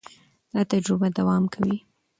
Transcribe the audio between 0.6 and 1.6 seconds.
تجربه دوام